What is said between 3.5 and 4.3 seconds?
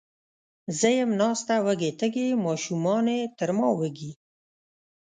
ما وږي